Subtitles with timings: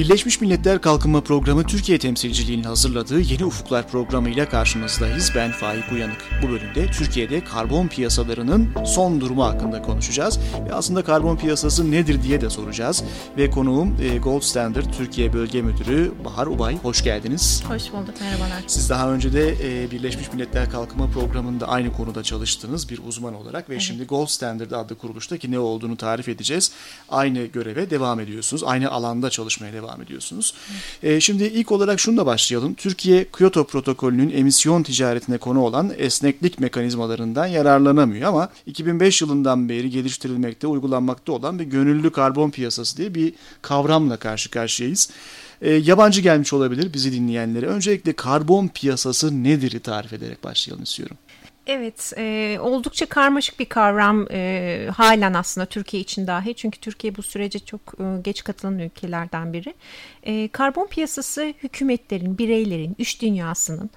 [0.00, 5.32] Birleşmiş Milletler Kalkınma Programı Türkiye temsilciliğinin hazırladığı Yeni Ufuklar programıyla karşınızdayız.
[5.36, 6.16] Ben Faik Uyanık.
[6.42, 10.38] Bu bölümde Türkiye'de karbon piyasalarının son durumu hakkında konuşacağız.
[10.68, 13.04] Ve aslında karbon piyasası nedir diye de soracağız.
[13.36, 16.78] Ve konuğum e, Gold Standard Türkiye Bölge Müdürü Bahar Ubay.
[16.78, 17.62] Hoş geldiniz.
[17.68, 18.64] Hoş bulduk, merhabalar.
[18.66, 19.54] Siz daha önce de
[19.84, 23.82] e, Birleşmiş Milletler Kalkınma Programı'nda aynı konuda çalıştınız bir uzman olarak ve evet.
[23.82, 26.72] şimdi Gold Standard adlı kuruluşta ki ne olduğunu tarif edeceğiz.
[27.08, 28.64] Aynı göreve devam ediyorsunuz.
[28.64, 30.54] Aynı alanda çalışmaya devam devam ediyorsunuz.
[31.02, 32.74] E, şimdi ilk olarak şununla başlayalım.
[32.74, 40.66] Türkiye Kyoto protokolünün emisyon ticaretine konu olan esneklik mekanizmalarından yararlanamıyor ama 2005 yılından beri geliştirilmekte,
[40.66, 43.32] uygulanmakta olan bir gönüllü karbon piyasası diye bir
[43.62, 45.10] kavramla karşı karşıyayız.
[45.62, 47.66] E, yabancı gelmiş olabilir bizi dinleyenlere.
[47.66, 51.16] Öncelikle karbon piyasası nedir tarif ederek başlayalım istiyorum.
[51.72, 56.54] Evet, e, oldukça karmaşık bir kavram e, halen aslında Türkiye için dahi.
[56.54, 59.74] Çünkü Türkiye bu sürece çok e, geç katılan ülkelerden biri.
[60.22, 63.90] E, karbon piyasası hükümetlerin, bireylerin, iş dünyasının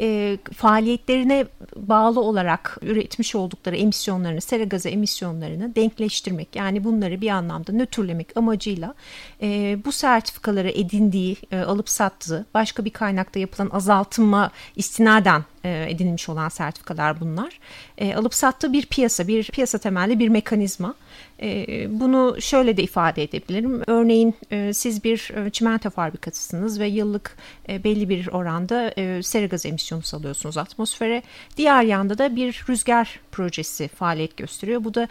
[0.00, 7.72] e, faaliyetlerine bağlı olarak üretmiş oldukları emisyonlarını, sera gazı emisyonlarını denkleştirmek yani bunları bir anlamda
[7.72, 8.94] nötrlemek amacıyla
[9.42, 16.48] e, bu sertifikaları edindiği, e, alıp sattığı, başka bir kaynakta yapılan azaltılma istinaden edinilmiş olan
[16.48, 17.60] sertifikalar bunlar.
[17.98, 20.94] E, alıp sattığı bir piyasa, bir piyasa temelli bir mekanizma.
[21.42, 21.66] E,
[22.00, 23.82] bunu şöyle de ifade edebilirim.
[23.86, 27.36] Örneğin e, siz bir e, çimento fabrikasısınız ve yıllık
[27.68, 31.22] belli bir oranda sera gaz emisyonu salıyorsunuz atmosfere.
[31.56, 34.84] Diğer yanda da bir rüzgar projesi faaliyet gösteriyor.
[34.84, 35.08] Bu da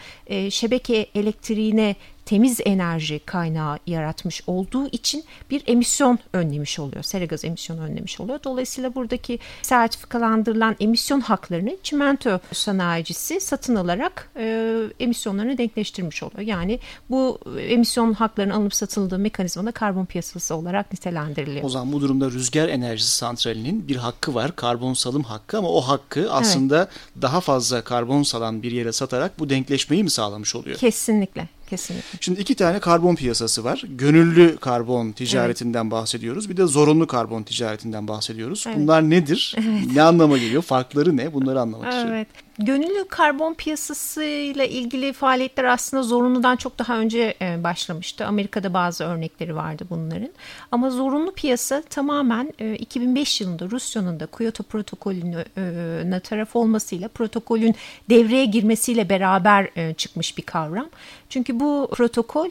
[0.50, 7.02] şebeke elektriğine temiz enerji kaynağı yaratmış olduğu için bir emisyon önlemiş oluyor.
[7.02, 8.40] Sera gaz emisyonu önlemiş oluyor.
[8.44, 16.40] Dolayısıyla buradaki sertifikalandırılan emisyon haklarını çimento sanayicisi satın alarak e, emisyonlarını denkleştirmiş oluyor.
[16.40, 21.64] Yani bu emisyon haklarının alınıp satıldığı mekanizmada karbon piyasası olarak nitelendiriliyor.
[21.64, 24.56] O zaman bu durumda rüzgar enerjisi santralinin bir hakkı var.
[24.56, 27.22] Karbon salım hakkı ama o hakkı aslında evet.
[27.22, 30.76] daha fazla karbon salan bir yere satarak bu denkleşmeyi mi sağlamış oluyor?
[30.78, 31.48] Kesinlikle.
[31.66, 32.18] Kesinlikle.
[32.20, 33.82] Şimdi iki tane karbon piyasası var.
[33.88, 35.92] Gönüllü karbon ticaretinden evet.
[35.92, 36.50] bahsediyoruz.
[36.50, 38.64] Bir de zorunlu karbon ticaretinden bahsediyoruz.
[38.66, 38.76] Evet.
[38.78, 39.56] Bunlar nedir?
[39.66, 39.92] Evet.
[39.94, 40.62] Ne anlama geliyor?
[40.62, 41.34] Farkları ne?
[41.34, 41.96] Bunları anlamak evet.
[41.96, 42.26] istiyorum.
[42.58, 48.26] Gönüllü karbon piyasasıyla ilgili faaliyetler aslında zorunludan çok daha önce e, başlamıştı.
[48.26, 50.30] Amerika'da bazı örnekleri vardı bunların.
[50.72, 57.74] Ama zorunlu piyasa tamamen 2005 e, yılında Rusya'nın da Kyoto protokolüne taraf olmasıyla protokolün
[58.10, 60.88] devreye girmesiyle beraber e, çıkmış bir kavram.
[61.28, 62.50] Çünkü bu protokol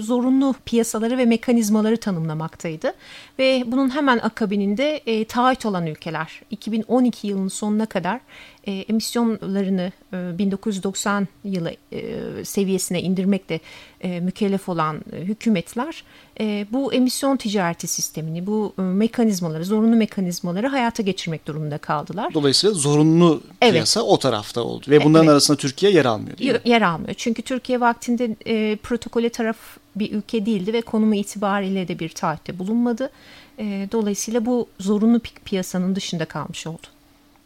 [0.00, 2.92] zorunlu piyasaları ve mekanizmaları tanımlamaktaydı.
[3.38, 8.20] Ve bunun hemen akabininde taahhüt olan ülkeler 2012 yılının sonuna kadar
[8.66, 13.60] e, emisyonlarını e, 1990 yılı e, seviyesine indirmekle
[14.00, 16.04] e, mükellef olan e, hükümetler
[16.40, 22.34] e, bu emisyon ticareti sistemini, bu e, mekanizmaları, zorunlu mekanizmaları hayata geçirmek durumunda kaldılar.
[22.34, 24.10] Dolayısıyla zorunlu piyasa evet.
[24.10, 25.32] o tarafta oldu ve bunların evet.
[25.32, 26.60] arasında Türkiye yer almıyor değil mi?
[26.64, 27.14] Yer almıyor.
[27.14, 29.56] Çünkü Türkiye vaktinde e, protokole taraf
[29.96, 33.10] bir ülke değildi ve konumu itibariyle de bir taahhütte bulunmadı.
[33.58, 36.86] E, dolayısıyla bu zorunlu piyasanın dışında kalmış oldu.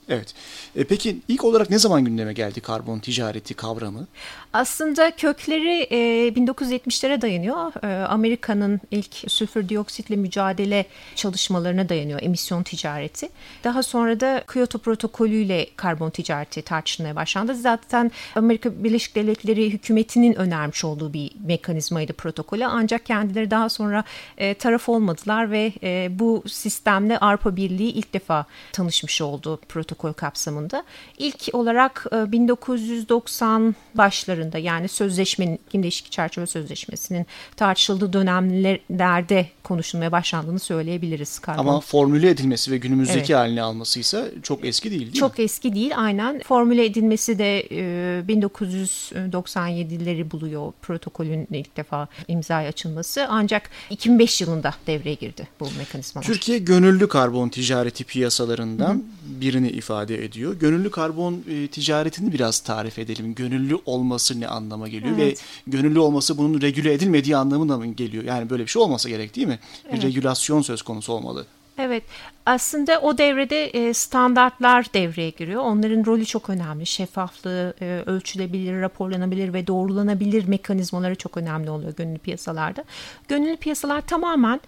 [0.09, 0.34] Evet.
[0.76, 4.06] E peki ilk olarak ne zaman gündeme geldi karbon ticareti kavramı?
[4.53, 7.84] Aslında kökleri e, 1970'lere dayanıyor.
[7.84, 13.28] E, Amerika'nın ilk sülfür dioksitle mücadele çalışmalarına dayanıyor emisyon ticareti.
[13.65, 17.54] Daha sonra da Kyoto protokolüyle karbon ticareti tartışılmaya başlandı.
[17.54, 22.66] Zaten Amerika Birleşik Devletleri hükümetinin önermiş olduğu bir mekanizmaydı protokolü.
[22.66, 24.04] Ancak kendileri daha sonra
[24.38, 30.12] e, taraf olmadılar ve e, bu sistemle Avrupa Birliği ilk defa tanışmış oldu protokol protokol
[30.12, 30.84] kapsamında.
[31.19, 40.58] İlk olarak 1990 e, başlarında yani sözleşmenin, iklim değişikliği çerçeve sözleşmesinin tartışıldığı dönemlerde konuşulmaya başlandığını
[40.58, 41.38] söyleyebiliriz.
[41.38, 41.60] Karbon.
[41.60, 43.34] Ama formüle edilmesi ve günümüzdeki evet.
[43.34, 45.44] halini alması ise çok eski değil değil çok mi?
[45.44, 46.41] eski değil aynen.
[46.41, 53.27] Formüle edilmesi de e, 1997'leri buluyor protokolün ilk defa imzaya açılması.
[53.28, 56.27] Ancak 2005 yılında devreye girdi bu mekanizmalar.
[56.27, 59.00] Türkiye gönüllü karbon ticareti piyasalarından Hı.
[59.41, 60.54] birini ifade ediyor.
[60.54, 63.34] Gönüllü karbon e, ticaretini biraz tarif edelim.
[63.34, 65.39] Gönüllü olması ne anlama geliyor evet.
[65.39, 68.24] ve gönüllü olması bunun regüle edilmediği anlamına mı geliyor?
[68.24, 69.53] Yani böyle bir şey olmasa gerek değil mi?
[69.84, 70.04] Bir evet.
[70.04, 71.47] regülasyon söz konusu olmalı.
[71.78, 72.03] Evet
[72.47, 75.62] aslında o devrede e, standartlar devreye giriyor.
[75.62, 76.86] Onların rolü çok önemli.
[76.86, 82.84] Şeffaflığı, e, ölçülebilir, raporlanabilir ve doğrulanabilir mekanizmaları çok önemli oluyor gönüllü piyasalarda.
[83.28, 84.60] Gönüllü piyasalar tamamen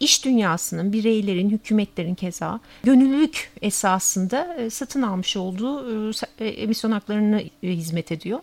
[0.00, 8.12] iş dünyasının, bireylerin, hükümetlerin keza gönüllülük esasında e, satın almış olduğu e, emisyon haklarını hizmet
[8.12, 8.40] ediyor.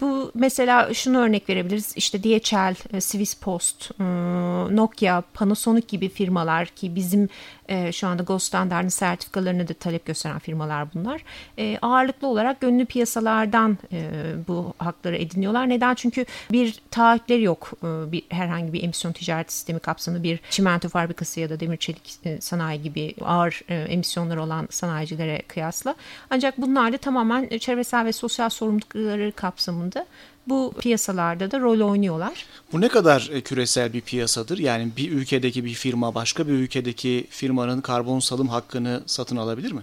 [0.00, 1.92] Bu mesela şunu örnek verebiliriz.
[1.96, 3.90] İşte DHL, Swiss Post,
[4.70, 7.28] Nokia, Panasonic gibi firmalar ki bizim
[7.92, 11.24] şu anda Gold Standard'ın sertifikalarını da talep gösteren firmalar bunlar.
[11.82, 13.78] Ağırlıklı olarak gönüllü piyasalardan
[14.48, 15.68] bu hakları ediniyorlar.
[15.68, 15.94] Neden?
[15.94, 17.72] Çünkü bir taahhütleri yok.
[17.82, 22.82] Bir, herhangi bir emisyon ticaret sistemi kapsamında bir çimento fabrikası ya da demir çelik sanayi
[22.82, 25.94] gibi ağır emisyonları olan sanayicilere kıyasla.
[26.30, 30.06] Ancak bunlar da tamamen çevresel ve sosyal sorumlulukları kapsamında
[30.46, 32.46] bu piyasalarda da rol oynuyorlar.
[32.72, 34.58] Bu ne kadar e, küresel bir piyasadır?
[34.58, 39.82] Yani bir ülkedeki bir firma başka bir ülkedeki firmanın karbon salım hakkını satın alabilir mi?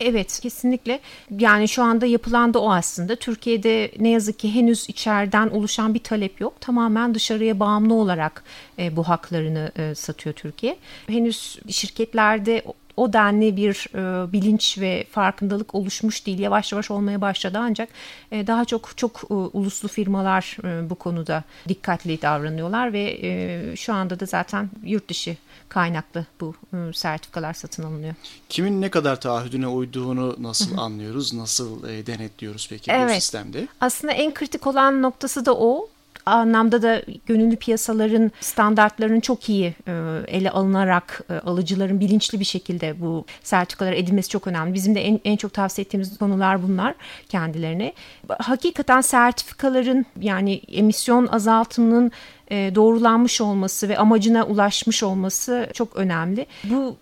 [0.00, 1.00] Evet kesinlikle.
[1.30, 3.16] Yani şu anda yapılan da o aslında.
[3.16, 6.60] Türkiye'de ne yazık ki henüz içeriden oluşan bir talep yok.
[6.60, 8.44] Tamamen dışarıya bağımlı olarak
[8.78, 10.76] e, bu haklarını e, satıyor Türkiye.
[11.06, 12.62] Henüz şirketlerde
[12.98, 16.38] o denli bir e, bilinç ve farkındalık oluşmuş değil.
[16.38, 17.88] Yavaş yavaş olmaya başladı ancak
[18.32, 23.94] e, daha çok çok e, uluslu firmalar e, bu konuda dikkatli davranıyorlar ve e, şu
[23.94, 25.36] anda da zaten yurt dışı
[25.68, 28.14] kaynaklı bu e, sertifikalar satın alınıyor.
[28.48, 33.10] Kimin ne kadar taahhüdüne uyduğunu nasıl anlıyoruz, nasıl e, denetliyoruz peki evet.
[33.10, 33.68] bu sistemde?
[33.80, 35.88] Aslında en kritik olan noktası da o
[36.30, 39.92] anlamda da gönüllü piyasaların standartlarının çok iyi e,
[40.28, 44.74] ele alınarak e, alıcıların bilinçli bir şekilde bu sertifikalar edilmesi çok önemli.
[44.74, 46.94] Bizim de en, en çok tavsiye ettiğimiz konular bunlar
[47.28, 47.92] kendilerine.
[48.38, 52.12] Hakikaten sertifikaların yani emisyon azaltımının
[52.50, 56.46] e, doğrulanmış olması ve amacına ulaşmış olması çok önemli.
[56.64, 56.96] Bu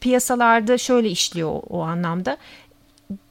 [0.00, 2.36] piyasalarda şöyle işliyor o, o anlamda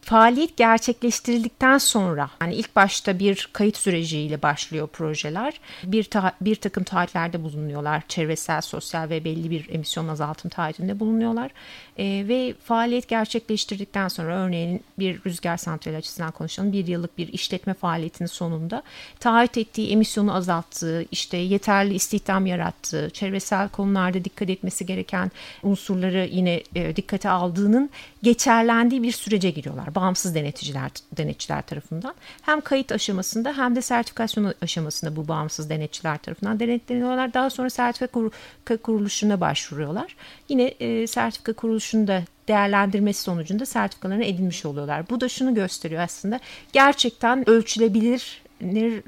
[0.04, 5.60] faaliyet gerçekleştirildikten sonra yani ilk başta bir kayıt süreciyle başlıyor projeler.
[5.84, 8.04] Bir ta, bir takım taahhütlerde bulunuyorlar.
[8.08, 11.52] Çevresel, sosyal ve belli bir emisyon azaltım taahhütünde bulunuyorlar.
[11.98, 16.72] E, ve faaliyet gerçekleştirdikten sonra örneğin bir rüzgar santrali açısından konuşalım.
[16.74, 18.84] Bir yıllık bir işletme faaliyetinin sonunda
[19.20, 25.32] taahhüt ettiği emisyonu azalttığı, işte yeterli istihdam yarattığı, çevresel konularda dikkat etmesi gereken
[25.64, 27.90] unsurları yine e, dikkate aldığının
[28.24, 29.93] geçerlendiği bir sürece giriyorlar.
[29.96, 32.14] Bağımsız denetçiler denetçiler tarafından.
[32.42, 37.34] Hem kayıt aşamasında hem de sertifikasyon aşamasında bu bağımsız denetçiler tarafından denetleniyorlar.
[37.34, 40.16] Daha sonra sertifika kuruluşuna başvuruyorlar.
[40.50, 45.10] Yine e, sertifika kuruluşunu da değerlendirmesi sonucunda sertifikalarını edinmiş oluyorlar.
[45.10, 46.40] Bu da şunu gösteriyor aslında
[46.74, 48.44] gerçekten ölçülebilir,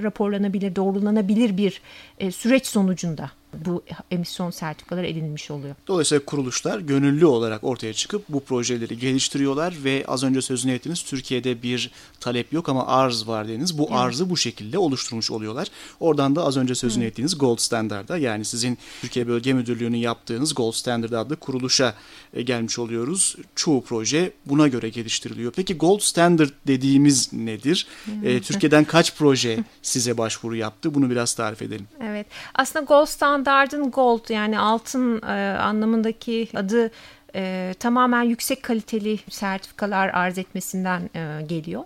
[0.03, 1.81] raporlanabilir, doğrulanabilir bir
[2.19, 3.31] e, süreç sonucunda
[3.65, 5.75] bu emisyon sertifikaları edinilmiş oluyor.
[5.87, 11.61] Dolayısıyla kuruluşlar gönüllü olarak ortaya çıkıp bu projeleri geliştiriyorlar ve az önce sözünü ettiğiniz Türkiye'de
[11.61, 13.77] bir talep yok ama arz var dediniz.
[13.77, 13.97] Bu evet.
[13.97, 15.67] arzı bu şekilde oluşturmuş oluyorlar.
[15.99, 17.07] Oradan da az önce sözünü Hı.
[17.07, 21.93] ettiğiniz Gold Standard'a yani sizin Türkiye Bölge Müdürlüğü'nün yaptığınız Gold Standard adlı kuruluşa
[22.33, 23.35] e, gelmiş oluyoruz.
[23.55, 25.51] Çoğu proje buna göre geliştiriliyor.
[25.55, 27.87] Peki Gold Standard dediğimiz nedir?
[28.23, 30.95] E, Türkiye'den kaç proje size başvuru yaptı?
[30.95, 31.87] Bunu biraz tarif edelim.
[32.03, 32.27] Evet.
[32.55, 33.05] Aslında Gold
[33.45, 36.91] Standard'ın gold yani altın e, anlamındaki adı
[37.35, 41.83] e, tamamen yüksek kaliteli sertifikalar arz etmesinden e, geliyor.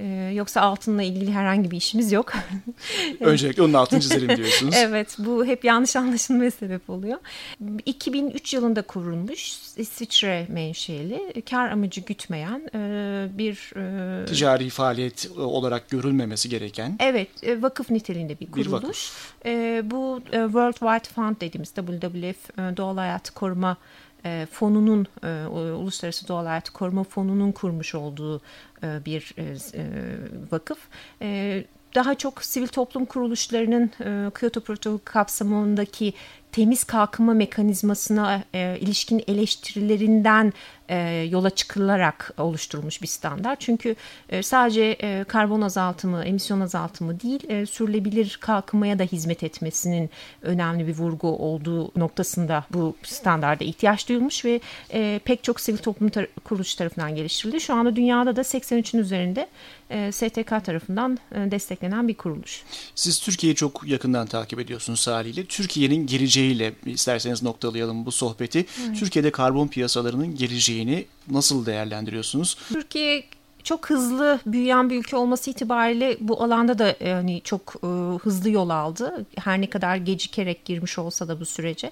[0.00, 2.32] Ee, yoksa altınla ilgili herhangi bir işimiz yok.
[3.20, 4.74] Öncelikle onun altını çizelim diyorsunuz.
[4.78, 7.18] evet bu hep yanlış anlaşılmaya sebep oluyor.
[7.86, 13.72] 2003 yılında kurulmuş İsviçre menşeli kar amacı gütmeyen e, bir...
[14.22, 16.96] E, Ticari faaliyet olarak görülmemesi gereken.
[17.00, 18.66] Evet e, vakıf niteliğinde bir kuruluş.
[18.66, 19.32] Bir vakıf.
[19.46, 23.76] E, bu e, World Wide Fund dediğimiz WWF e, Doğal Hayatı Koruma
[24.24, 28.40] e, fonunun e, Uluslararası Doğal Hayat Koruma Fonu'nun kurmuş olduğu
[28.82, 29.34] e, bir
[30.52, 30.78] vakıf.
[31.94, 36.12] Daha çok sivil toplum kuruluşlarının e, Kyoto Protokolü kapsamındaki
[36.52, 40.52] temiz kalkınma mekanizmasına ilişkin eleştirilerinden
[40.88, 43.60] e, yola çıkılarak oluşturulmuş bir standart.
[43.60, 43.96] Çünkü
[44.28, 50.10] e, sadece e, karbon azaltımı, emisyon azaltımı değil, e, sürülebilir kalkınmaya da hizmet etmesinin
[50.42, 54.60] önemli bir vurgu olduğu noktasında bu standarda ihtiyaç duyulmuş ve
[54.92, 57.60] e, pek çok sivil toplum tar kuruluş tarafından geliştirildi.
[57.60, 59.48] Şu anda dünyada da 83'ün üzerinde
[59.90, 62.62] e, STK tarafından e, desteklenen bir kuruluş.
[62.94, 65.44] Siz Türkiye'yi çok yakından takip ediyorsunuz haliyle.
[65.44, 68.66] Türkiye'nin geleceğiyle isterseniz noktalayalım bu sohbeti.
[68.86, 68.98] Evet.
[68.98, 70.34] Türkiye'de karbon piyasalarının
[70.74, 72.58] geleceğini nasıl değerlendiriyorsunuz?
[72.68, 73.24] Türkiye
[73.62, 77.86] çok hızlı büyüyen bir ülke olması itibariyle bu alanda da yani çok e,
[78.18, 79.26] hızlı yol aldı.
[79.38, 81.90] Her ne kadar gecikerek girmiş olsa da bu sürece.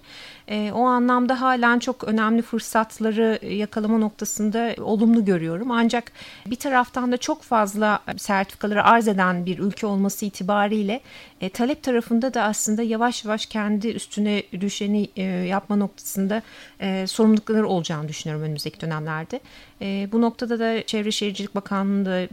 [0.48, 5.70] E, o anlamda halen çok önemli fırsatları yakalama noktasında olumlu görüyorum.
[5.70, 6.12] Ancak
[6.46, 11.00] bir taraftan da çok fazla sertifikaları arz eden bir ülke olması itibariyle
[11.42, 16.42] e, talep tarafında da aslında yavaş yavaş kendi üstüne düşeni e, yapma noktasında
[16.80, 19.40] e, sorumlulukları olacağını düşünüyorum önümüzdeki dönemlerde.
[19.82, 22.28] E, bu noktada da Çevre Şehircilik Bakanlığı'nda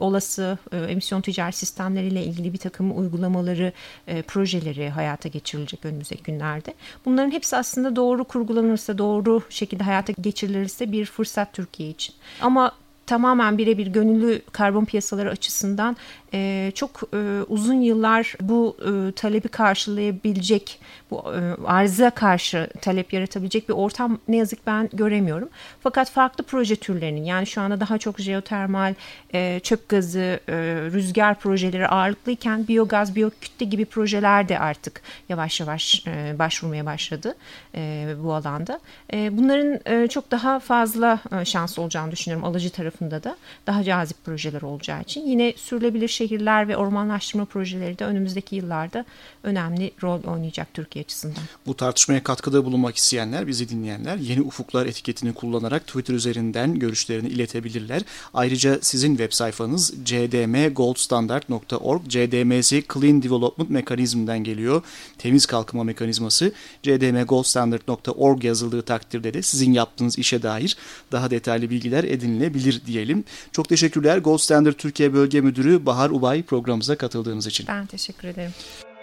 [0.00, 3.72] olası e, emisyon ticaret sistemleriyle ilgili bir takım uygulamaları,
[4.06, 6.74] e, projeleri hayata geçirilecek önümüzdeki günlerde.
[7.04, 12.14] Bunların hepsi aslında doğru kurgulanırsa, doğru şekilde hayata geçirilirse bir fırsat Türkiye için.
[12.40, 12.72] Ama
[13.06, 15.96] tamamen birebir gönüllü karbon piyasaları açısından
[16.34, 20.80] e, çok e, uzun yıllar bu e, talebi karşılayabilecek,
[21.10, 25.48] bu e, arıza karşı talep yaratabilecek bir ortam ne yazık ben göremiyorum.
[25.82, 28.94] Fakat farklı proje türlerinin yani şu anda daha çok jeotermal,
[29.34, 30.54] e, çöp gazı, e,
[30.92, 37.36] rüzgar projeleri ağırlıklıyken biyogaz, biyokütle gibi projeler de artık yavaş yavaş e, başvurmaya başladı
[37.74, 38.80] e, bu alanda.
[39.12, 43.36] E, bunların e, çok daha fazla e, şans olacağını düşünüyorum alıcı tarafında da.
[43.66, 45.26] Daha cazip projeler olacağı için.
[45.26, 49.04] Yine sürülebilir şehirler ve ormanlaştırma projeleri de önümüzdeki yıllarda
[49.42, 51.42] önemli rol oynayacak Türkiye açısından.
[51.66, 58.02] Bu tartışmaya katkıda bulunmak isteyenler, bizi dinleyenler Yeni Ufuklar etiketini kullanarak Twitter üzerinden görüşlerini iletebilirler.
[58.34, 64.82] Ayrıca sizin web sayfanız cdmgoldstandard.org, CDM'si Clean Development Mekanizm'den geliyor.
[65.18, 70.76] Temiz kalkınma mekanizması cdmgoldstandard.org yazıldığı takdirde de sizin yaptığınız işe dair
[71.12, 73.24] daha detaylı bilgiler edinilebilir diyelim.
[73.52, 74.18] Çok teşekkürler.
[74.18, 77.66] Gold Standard Türkiye Bölge Müdürü Bahar Ubay programımıza katıldığınız için.
[77.68, 78.52] Ben teşekkür ederim.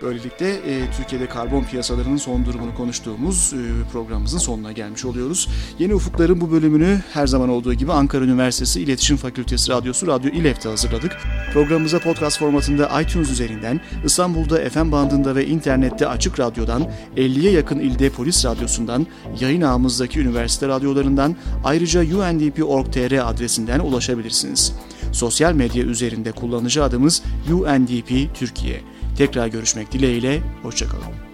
[0.01, 5.49] Böylelikle e, Türkiye'de karbon piyasalarının son durumunu konuştuğumuz e, programımızın sonuna gelmiş oluyoruz.
[5.79, 10.69] Yeni Ufukların bu bölümünü her zaman olduğu gibi Ankara Üniversitesi İletişim Fakültesi Radyosu Radyo İLEF'te
[10.69, 11.17] hazırladık.
[11.53, 18.09] Programımıza podcast formatında iTunes üzerinden, İstanbul'da FM bandında ve internette Açık Radyo'dan, 50'ye yakın ilde
[18.09, 19.07] Polis Radyosu'ndan,
[19.39, 24.73] yayın ağımızdaki üniversite radyolarından, ayrıca undp.org.tr adresinden ulaşabilirsiniz.
[25.11, 28.81] Sosyal medya üzerinde kullanıcı adımız UNDP Türkiye.
[29.21, 31.30] Tekrar görüşmek dileğiyle, hoşçakalın.